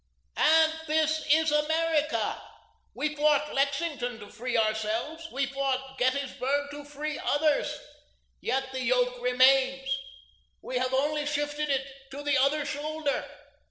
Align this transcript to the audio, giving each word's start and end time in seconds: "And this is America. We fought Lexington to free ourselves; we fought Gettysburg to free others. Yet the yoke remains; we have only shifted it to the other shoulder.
"And 0.35 0.73
this 0.87 1.23
is 1.31 1.51
America. 1.51 2.41
We 2.95 3.15
fought 3.15 3.53
Lexington 3.53 4.19
to 4.19 4.31
free 4.31 4.57
ourselves; 4.57 5.29
we 5.31 5.45
fought 5.45 5.99
Gettysburg 5.99 6.71
to 6.71 6.83
free 6.83 7.19
others. 7.23 7.77
Yet 8.39 8.71
the 8.71 8.81
yoke 8.81 9.21
remains; 9.21 9.95
we 10.63 10.79
have 10.79 10.95
only 10.95 11.27
shifted 11.27 11.69
it 11.69 11.85
to 12.09 12.23
the 12.23 12.35
other 12.39 12.65
shoulder. 12.65 13.29